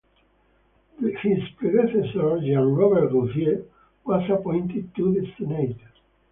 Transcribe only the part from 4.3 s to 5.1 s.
appointed